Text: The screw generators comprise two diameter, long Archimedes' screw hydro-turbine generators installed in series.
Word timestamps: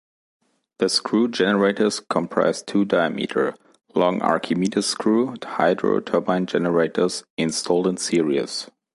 The 0.79 0.89
screw 0.89 1.27
generators 1.27 1.99
comprise 1.99 2.63
two 2.63 2.85
diameter, 2.85 3.53
long 3.93 4.19
Archimedes' 4.23 4.87
screw 4.87 5.35
hydro-turbine 5.43 6.47
generators 6.47 7.23
installed 7.37 7.85
in 7.85 7.97
series. 7.97 8.67